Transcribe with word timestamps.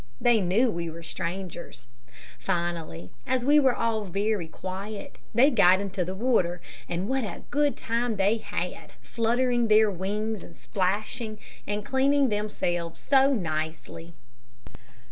They 0.19 0.41
knew 0.41 0.71
we 0.71 0.89
were 0.89 1.03
strangers. 1.03 1.87
Finally, 2.39 3.11
as 3.27 3.45
we 3.45 3.59
were 3.59 3.75
all 3.75 4.05
very 4.05 4.47
quiet, 4.47 5.19
they 5.35 5.51
got 5.51 5.79
into 5.79 6.03
the 6.03 6.15
water; 6.15 6.59
and 6.89 7.07
what 7.07 7.23
a 7.23 7.43
good 7.51 7.77
time 7.77 8.15
they 8.15 8.37
had, 8.37 8.93
fluttering 9.03 9.67
their 9.67 9.91
wings 9.91 10.41
and 10.41 10.55
splashing, 10.57 11.37
and 11.67 11.85
cleaning 11.85 12.29
themselves 12.29 12.99
so 12.99 13.31
nicely. 13.31 14.15